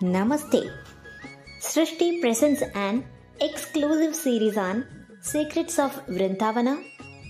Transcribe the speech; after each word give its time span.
Namaste. 0.00 0.70
Srishti 1.60 2.20
presents 2.20 2.62
an 2.76 3.04
exclusive 3.40 4.14
series 4.14 4.56
on 4.56 4.86
Secrets 5.20 5.76
of 5.80 5.90
Vrindavana 6.06 6.84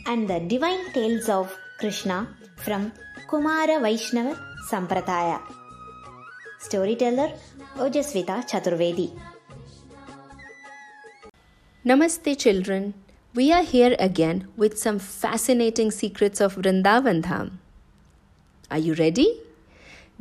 and 0.04 0.28
the 0.28 0.38
Divine 0.40 0.92
Tales 0.92 1.30
of 1.30 1.56
Krishna 1.78 2.28
from 2.56 2.92
Kumara 3.26 3.80
Vaishnava 3.80 4.38
Sampradaya. 4.70 5.40
Storyteller 6.60 7.32
Ojasvita 7.78 8.46
Chaturvedi. 8.46 9.18
Namaste, 11.86 12.38
children. 12.38 12.92
We 13.34 13.50
are 13.50 13.62
here 13.62 13.96
again 13.98 14.46
with 14.58 14.78
some 14.78 14.98
fascinating 14.98 15.90
secrets 15.90 16.38
of 16.42 16.56
Vrindavan 16.56 17.22
Dham. 17.22 17.52
Are 18.70 18.76
you 18.76 18.92
ready? 18.92 19.40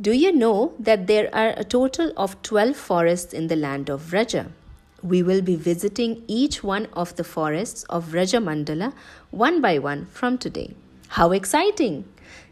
Do 0.00 0.12
you 0.12 0.30
know 0.30 0.74
that 0.78 1.08
there 1.08 1.28
are 1.34 1.54
a 1.56 1.64
total 1.64 2.12
of 2.16 2.40
12 2.44 2.76
forests 2.76 3.34
in 3.34 3.48
the 3.48 3.56
land 3.56 3.90
of 3.90 4.00
Vraja? 4.00 4.46
We 5.02 5.24
will 5.24 5.42
be 5.42 5.56
visiting 5.56 6.22
each 6.28 6.62
one 6.62 6.86
of 6.92 7.16
the 7.16 7.24
forests 7.24 7.82
of 7.90 8.04
Vraja 8.04 8.40
Mandala 8.40 8.92
one 9.32 9.60
by 9.60 9.80
one 9.80 10.06
from 10.06 10.38
today. 10.38 10.76
How 11.08 11.32
exciting! 11.32 12.04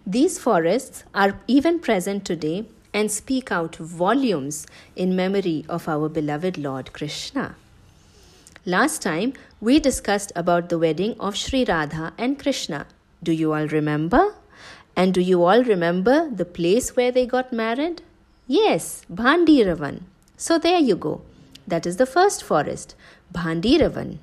These 0.04 0.40
forests 0.40 1.04
are 1.14 1.38
even 1.46 1.78
present 1.78 2.24
today 2.24 2.66
and 2.92 3.12
speak 3.12 3.52
out 3.52 3.76
volumes 3.76 4.66
in 4.96 5.14
memory 5.14 5.64
of 5.68 5.88
our 5.88 6.08
beloved 6.08 6.58
Lord 6.58 6.92
Krishna. 6.92 7.54
Last 8.64 9.02
time 9.02 9.34
we 9.60 9.78
discussed 9.78 10.32
about 10.34 10.68
the 10.68 10.80
wedding 10.80 11.14
of 11.20 11.36
Sri 11.36 11.64
Radha 11.64 12.12
and 12.18 12.40
Krishna. 12.40 12.86
Do 13.22 13.30
you 13.30 13.52
all 13.52 13.68
remember? 13.68 14.34
And 14.96 15.12
do 15.12 15.20
you 15.20 15.44
all 15.44 15.62
remember 15.62 16.30
the 16.30 16.46
place 16.46 16.96
where 16.96 17.12
they 17.12 17.26
got 17.26 17.52
married? 17.52 18.00
Yes, 18.46 19.04
Bhandiravan. 19.12 20.04
So 20.38 20.58
there 20.58 20.78
you 20.78 20.96
go. 20.96 21.20
That 21.68 21.84
is 21.84 21.98
the 21.98 22.06
first 22.06 22.42
forest, 22.42 22.94
Bhandiravan. 23.32 24.18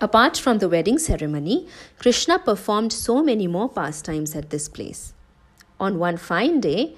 Apart 0.00 0.38
from 0.38 0.58
the 0.58 0.68
wedding 0.68 0.98
ceremony, 0.98 1.68
Krishna 1.98 2.38
performed 2.38 2.92
so 2.92 3.22
many 3.22 3.46
more 3.46 3.68
pastimes 3.68 4.34
at 4.34 4.50
this 4.50 4.68
place. 4.68 5.12
On 5.78 5.98
one 5.98 6.16
fine 6.16 6.60
day, 6.60 6.94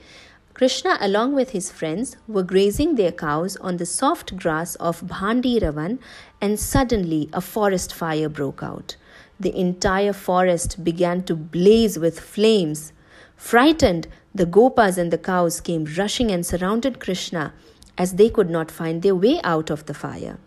Krishna, 0.54 0.98
along 1.00 1.34
with 1.34 1.50
his 1.50 1.70
friends, 1.70 2.16
were 2.28 2.42
grazing 2.42 2.94
their 2.94 3.12
cows 3.12 3.56
on 3.56 3.78
the 3.78 3.86
soft 3.86 4.36
grass 4.36 4.74
of 4.76 5.00
Bhandiravan, 5.00 5.98
and 6.40 6.60
suddenly 6.60 7.30
a 7.32 7.40
forest 7.40 7.94
fire 7.94 8.28
broke 8.28 8.62
out 8.62 8.96
the 9.40 9.58
entire 9.58 10.12
forest 10.12 10.84
began 10.84 11.22
to 11.24 11.34
blaze 11.34 11.98
with 11.98 12.20
flames. 12.20 12.92
Frightened, 13.36 14.06
the 14.34 14.44
gopas 14.44 14.98
and 14.98 15.10
the 15.10 15.18
cows 15.18 15.60
came 15.60 15.86
rushing 15.96 16.30
and 16.30 16.44
surrounded 16.44 17.00
Krishna 17.00 17.54
as 17.96 18.14
they 18.14 18.28
could 18.28 18.50
not 18.50 18.70
find 18.70 19.02
their 19.02 19.14
way 19.14 19.40
out 19.42 19.70
of 19.70 19.86
the 19.86 19.94
fire. 19.94 20.38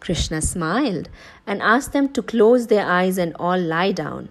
Krishna 0.00 0.42
smiled 0.42 1.08
and 1.46 1.62
asked 1.62 1.92
them 1.92 2.08
to 2.10 2.22
close 2.22 2.66
their 2.66 2.86
eyes 2.86 3.18
and 3.18 3.34
all 3.36 3.58
lie 3.58 3.92
down. 3.92 4.28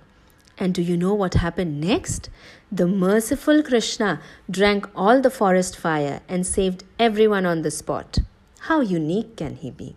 And 0.58 0.74
do 0.74 0.82
you 0.82 0.96
know 0.96 1.14
what 1.14 1.34
happened 1.34 1.82
next? 1.82 2.30
The 2.72 2.88
merciful 2.88 3.64
Krishna 3.64 4.22
drank 4.50 4.88
all 4.96 5.20
the 5.20 5.32
forest 5.32 5.76
fire 5.76 6.22
and 6.30 6.46
saved 6.46 6.84
everyone 7.00 7.46
on 7.46 7.64
the 7.64 7.72
spot. 7.72 8.20
How 8.60 8.82
unique 8.82 9.38
can 9.38 9.56
he 9.56 9.72
be? 9.72 9.96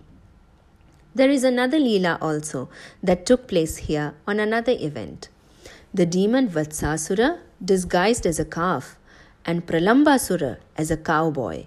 There 1.14 1.30
is 1.30 1.44
another 1.44 1.78
Leela 1.78 2.18
also 2.20 2.68
that 3.00 3.24
took 3.24 3.46
place 3.46 3.76
here 3.76 4.14
on 4.26 4.40
another 4.40 4.72
event. 4.72 5.28
The 5.92 6.06
demon 6.06 6.48
Vatsasura 6.48 7.38
disguised 7.64 8.26
as 8.26 8.40
a 8.40 8.44
calf 8.44 8.98
and 9.44 9.64
Pralambasura 9.64 10.56
as 10.76 10.90
a 10.90 10.96
cowboy. 10.96 11.66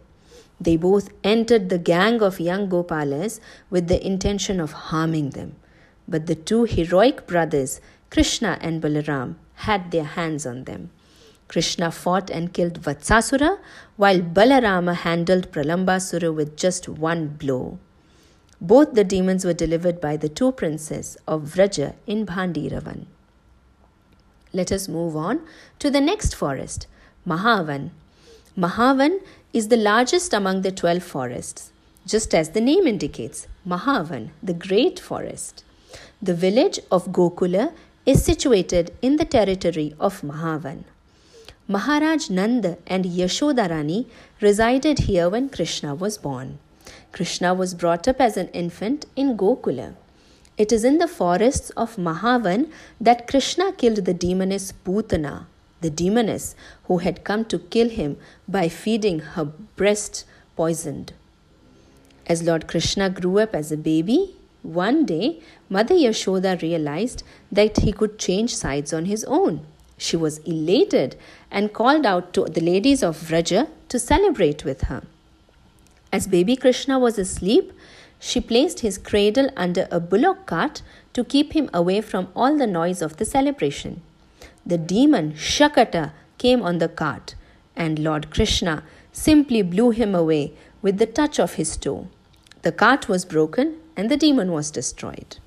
They 0.59 0.75
both 0.75 1.09
entered 1.23 1.69
the 1.69 1.77
gang 1.77 2.21
of 2.21 2.41
young 2.41 2.67
Gopalas 2.67 3.39
with 3.69 3.87
the 3.87 4.05
intention 4.05 4.59
of 4.59 4.73
harming 4.73 5.29
them. 5.29 5.55
But 6.09 6.25
the 6.25 6.35
two 6.35 6.65
heroic 6.65 7.25
brothers, 7.25 7.79
Krishna 8.09 8.57
and 8.59 8.81
Balaram, 8.81 9.35
had 9.67 9.91
their 9.91 10.03
hands 10.03 10.45
on 10.45 10.65
them. 10.65 10.89
Krishna 11.47 11.91
fought 11.91 12.29
and 12.29 12.51
killed 12.51 12.81
Vatsasura, 12.81 13.59
while 13.95 14.19
Balarama 14.19 14.93
handled 14.93 15.51
Pralambasura 15.53 16.35
with 16.35 16.57
just 16.57 16.89
one 16.89 17.27
blow. 17.27 17.79
Both 18.59 18.93
the 18.93 19.03
demons 19.03 19.45
were 19.45 19.53
delivered 19.53 20.01
by 20.01 20.17
the 20.17 20.29
two 20.29 20.51
princes 20.51 21.17
of 21.27 21.43
Vraja 21.43 21.93
in 22.07 22.25
Bhandiravan. 22.25 23.05
Let 24.51 24.71
us 24.71 24.87
move 24.87 25.15
on 25.15 25.41
to 25.79 25.91
the 25.91 26.01
next 26.01 26.33
forest, 26.33 26.87
Mahavan. 27.27 27.91
Mahavan 28.57 29.19
is 29.53 29.67
the 29.67 29.77
largest 29.77 30.33
among 30.33 30.61
the 30.61 30.71
12 30.71 31.03
forests, 31.03 31.71
just 32.07 32.33
as 32.33 32.49
the 32.49 32.61
name 32.61 32.87
indicates, 32.87 33.47
Mahavan, 33.67 34.29
the 34.41 34.53
great 34.53 34.99
forest. 34.99 35.63
The 36.19 36.33
village 36.33 36.79
of 36.91 37.07
Gokula 37.07 37.73
is 38.07 38.23
situated 38.23 38.91
in 39.03 39.17
the 39.17 39.25
territory 39.25 39.93
of 39.99 40.21
Mahavan. 40.21 40.85
Maharaj 41.67 42.29
Nanda 42.29 42.77
and 42.87 43.05
Yashodarani 43.05 44.07
resided 44.41 44.99
here 44.99 45.29
when 45.29 45.49
Krishna 45.49 45.93
was 45.93 46.17
born. 46.17 46.57
Krishna 47.11 47.53
was 47.53 47.73
brought 47.73 48.07
up 48.07 48.21
as 48.21 48.37
an 48.37 48.49
infant 48.49 49.05
in 49.15 49.37
Gokula. 49.37 49.95
It 50.57 50.71
is 50.71 50.83
in 50.83 50.97
the 50.97 51.07
forests 51.07 51.69
of 51.71 51.97
Mahavan 51.97 52.71
that 52.99 53.27
Krishna 53.27 53.71
killed 53.71 54.05
the 54.05 54.13
demoness 54.13 54.71
Putana, 54.71 55.45
the 55.81 55.89
demoness 55.89 56.55
who 56.85 56.97
had 56.99 57.23
come 57.23 57.45
to 57.45 57.59
kill 57.59 57.89
him 57.89 58.17
by 58.47 58.67
feeding 58.67 59.19
her 59.19 59.45
breast 59.45 60.25
poisoned. 60.55 61.13
As 62.25 62.43
Lord 62.43 62.67
Krishna 62.67 63.09
grew 63.09 63.39
up 63.39 63.55
as 63.55 63.71
a 63.71 63.77
baby, 63.77 64.35
one 64.63 65.05
day 65.05 65.41
Mother 65.69 65.95
Yashoda 65.95 66.61
realized 66.61 67.23
that 67.51 67.77
he 67.77 67.93
could 67.93 68.17
change 68.17 68.55
sides 68.55 68.91
on 68.93 69.05
his 69.05 69.23
own. 69.25 69.65
She 69.97 70.17
was 70.17 70.39
elated 70.39 71.15
and 71.49 71.73
called 71.73 72.05
out 72.05 72.33
to 72.33 72.45
the 72.45 72.61
ladies 72.61 73.01
of 73.03 73.17
Vraja 73.17 73.67
to 73.89 73.99
celebrate 73.99 74.65
with 74.65 74.81
her. 74.83 75.03
As 76.11 76.27
baby 76.27 76.55
Krishna 76.55 76.97
was 76.97 77.17
asleep, 77.17 77.73
she 78.19 78.39
placed 78.39 78.79
his 78.79 78.97
cradle 78.97 79.49
under 79.55 79.87
a 79.91 79.99
bullock 79.99 80.45
cart 80.45 80.81
to 81.13 81.23
keep 81.23 81.53
him 81.53 81.69
away 81.73 82.01
from 82.01 82.29
all 82.35 82.57
the 82.57 82.67
noise 82.67 83.01
of 83.01 83.17
the 83.17 83.25
celebration. 83.25 84.01
The 84.65 84.77
demon 84.77 85.33
Shakata 85.33 86.11
came 86.37 86.61
on 86.61 86.77
the 86.79 86.89
cart, 86.89 87.35
and 87.75 87.99
Lord 87.99 88.31
Krishna 88.31 88.83
simply 89.11 89.61
blew 89.61 89.91
him 89.91 90.15
away 90.15 90.53
with 90.81 90.97
the 90.97 91.05
touch 91.05 91.39
of 91.39 91.55
his 91.55 91.75
toe. 91.77 92.07
The 92.61 92.71
cart 92.71 93.07
was 93.07 93.25
broken 93.25 93.77
and 93.95 94.09
the 94.09 94.17
demon 94.17 94.51
was 94.51 94.71
destroyed. 94.71 95.37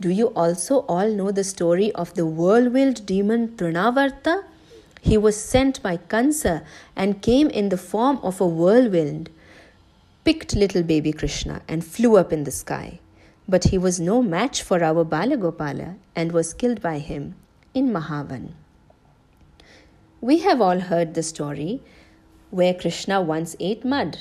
Do 0.00 0.08
you 0.08 0.28
also 0.28 0.80
all 0.88 1.08
know 1.08 1.30
the 1.30 1.44
story 1.44 1.92
of 1.92 2.14
the 2.14 2.26
whirlwind 2.26 3.06
demon 3.06 3.48
Trinavarta? 3.56 4.44
He 5.00 5.16
was 5.16 5.36
sent 5.36 5.82
by 5.82 5.96
Kansa 5.96 6.62
and 6.96 7.22
came 7.22 7.48
in 7.48 7.68
the 7.68 7.76
form 7.76 8.18
of 8.22 8.40
a 8.40 8.46
whirlwind 8.46 9.30
picked 10.24 10.54
little 10.54 10.82
baby 10.82 11.12
Krishna 11.12 11.62
and 11.66 11.84
flew 11.84 12.16
up 12.16 12.32
in 12.32 12.44
the 12.44 12.50
sky. 12.50 13.00
But 13.48 13.64
he 13.64 13.78
was 13.78 13.98
no 13.98 14.22
match 14.22 14.62
for 14.62 14.82
our 14.82 15.04
Balagopala 15.04 15.96
and 16.14 16.32
was 16.32 16.54
killed 16.54 16.80
by 16.80 16.98
him 16.98 17.34
in 17.74 17.90
Mahavan. 17.90 18.52
We 20.20 20.38
have 20.38 20.60
all 20.60 20.78
heard 20.78 21.14
the 21.14 21.22
story 21.22 21.82
where 22.50 22.74
Krishna 22.74 23.20
once 23.20 23.56
ate 23.58 23.84
mud. 23.84 24.18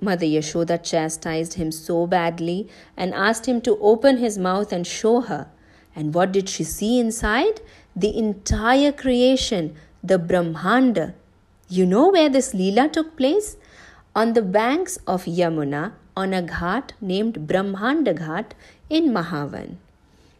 Mother 0.00 0.26
Yashoda 0.26 0.82
chastised 0.82 1.54
him 1.54 1.70
so 1.70 2.06
badly 2.06 2.68
and 2.96 3.12
asked 3.14 3.46
him 3.46 3.60
to 3.62 3.78
open 3.80 4.16
his 4.16 4.38
mouth 4.38 4.72
and 4.72 4.86
show 4.86 5.20
her. 5.20 5.48
And 5.94 6.14
what 6.14 6.32
did 6.32 6.48
she 6.48 6.64
see 6.64 6.98
inside? 6.98 7.60
The 7.94 8.16
entire 8.16 8.92
creation, 8.92 9.76
the 10.02 10.18
Brahmanda. 10.18 11.14
You 11.68 11.86
know 11.86 12.08
where 12.08 12.28
this 12.28 12.54
Leela 12.54 12.92
took 12.92 13.16
place? 13.16 13.56
On 14.14 14.32
the 14.34 14.42
banks 14.42 14.96
of 15.08 15.24
Yamuna 15.24 15.92
on 16.16 16.32
a 16.32 16.40
ghat 16.42 16.90
named 17.00 17.48
Brahmanda 17.48 18.14
Ghat 18.14 18.52
in 18.88 19.10
Mahavan. 19.12 19.76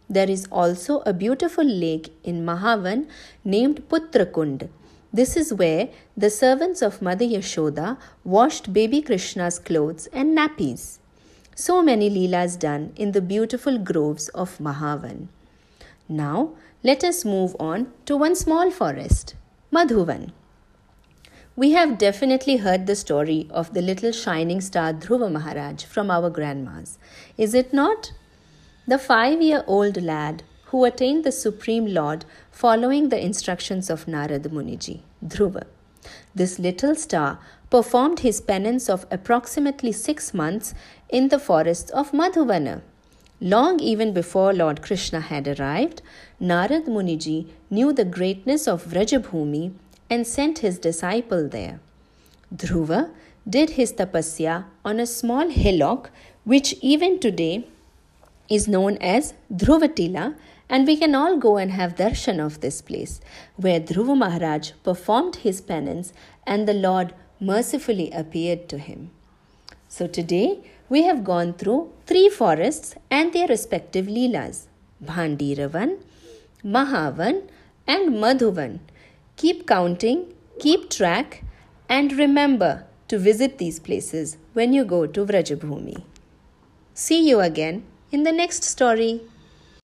There 0.08 0.31
is 0.31 0.46
also 0.52 1.00
a 1.00 1.12
beautiful 1.12 1.64
lake 1.64 2.12
in 2.22 2.44
Mahavan 2.46 3.08
named 3.44 3.88
Putrakund. 3.88 4.69
This 5.12 5.37
is 5.37 5.52
where 5.52 5.88
the 6.16 6.31
servants 6.31 6.82
of 6.82 7.02
Mother 7.02 7.25
Yashoda 7.25 7.96
washed 8.22 8.72
baby 8.72 9.02
Krishna's 9.02 9.58
clothes 9.58 10.06
and 10.12 10.38
nappies. 10.38 10.99
So 11.56 11.82
many 11.82 12.08
leelas 12.10 12.56
done 12.56 12.93
in 12.94 13.10
the 13.10 13.22
beautiful 13.22 13.78
groves 13.78 14.28
of 14.28 14.58
Mahavan. 14.58 15.28
Now 16.08 16.50
let 16.84 17.02
us 17.02 17.25
move 17.25 17.56
on 17.58 17.93
to 18.06 18.16
one 18.16 18.37
small 18.37 18.70
forest, 18.70 19.34
Madhuvan. 19.72 20.31
We 21.56 21.70
have 21.70 21.98
definitely 21.98 22.56
heard 22.56 22.88
the 22.88 22.96
story 22.96 23.46
of 23.48 23.74
the 23.74 23.80
little 23.80 24.10
shining 24.10 24.60
star 24.60 24.92
Dhruva 24.92 25.30
Maharaj 25.30 25.84
from 25.84 26.10
our 26.10 26.28
grandmas, 26.28 26.98
is 27.38 27.54
it 27.54 27.72
not? 27.72 28.10
The 28.88 28.98
five 28.98 29.40
year 29.40 29.62
old 29.68 30.02
lad 30.02 30.42
who 30.66 30.84
attained 30.84 31.22
the 31.22 31.30
Supreme 31.30 31.86
Lord 31.86 32.24
following 32.50 33.08
the 33.08 33.24
instructions 33.24 33.88
of 33.88 34.06
Narad 34.06 34.48
Muniji, 34.48 35.02
Dhruva. 35.24 35.62
This 36.34 36.58
little 36.58 36.96
star 36.96 37.38
performed 37.70 38.20
his 38.20 38.40
penance 38.40 38.90
of 38.90 39.06
approximately 39.12 39.92
six 39.92 40.34
months 40.34 40.74
in 41.08 41.28
the 41.28 41.38
forests 41.38 41.92
of 41.92 42.10
Madhuvana. 42.10 42.82
Long 43.40 43.78
even 43.78 44.12
before 44.12 44.52
Lord 44.52 44.82
Krishna 44.82 45.20
had 45.20 45.46
arrived, 45.46 46.02
Narad 46.40 46.88
Muniji 46.88 47.46
knew 47.70 47.92
the 47.92 48.04
greatness 48.04 48.66
of 48.66 48.84
Vrajabhumi 48.84 49.74
and 50.10 50.26
sent 50.26 50.58
his 50.58 50.78
disciple 50.78 51.48
there. 51.48 51.80
Dhruva 52.54 53.10
did 53.48 53.70
his 53.70 53.92
tapasya 53.92 54.64
on 54.84 55.00
a 55.00 55.06
small 55.06 55.48
hillock 55.48 56.10
which 56.44 56.74
even 56.80 57.18
today 57.18 57.66
is 58.48 58.68
known 58.68 58.96
as 58.98 59.34
Dhruvatila 59.52 60.34
and 60.68 60.86
we 60.86 60.96
can 60.96 61.14
all 61.14 61.36
go 61.38 61.56
and 61.56 61.72
have 61.72 61.96
darshan 61.96 62.44
of 62.44 62.60
this 62.60 62.80
place 62.82 63.20
where 63.56 63.80
Dhruva 63.80 64.16
Maharaj 64.16 64.72
performed 64.82 65.36
his 65.36 65.60
penance 65.60 66.12
and 66.46 66.68
the 66.68 66.74
Lord 66.74 67.14
mercifully 67.40 68.10
appeared 68.10 68.68
to 68.68 68.78
him. 68.78 69.10
So 69.88 70.06
today 70.06 70.60
we 70.88 71.02
have 71.02 71.24
gone 71.24 71.54
through 71.54 71.92
three 72.06 72.28
forests 72.28 72.94
and 73.10 73.32
their 73.32 73.48
respective 73.48 74.06
leelas 74.06 74.66
Bhandiravan, 75.02 75.98
Mahavan, 76.64 77.48
and 77.86 78.14
Madhuvan. 78.14 78.78
Keep 79.36 79.66
counting, 79.66 80.32
keep 80.58 80.90
track, 80.90 81.44
and 81.88 82.12
remember 82.12 82.84
to 83.08 83.19
visit 83.19 83.58
these 83.58 83.78
places 83.81 84.36
when 84.52 84.72
you 84.72 84.84
go 84.84 85.06
to 85.06 85.26
Vrajabhumi. 85.26 86.02
See 86.94 87.28
you 87.28 87.40
again 87.40 87.84
in 88.12 88.22
the 88.22 88.32
next 88.32 88.62
story. 88.64 89.22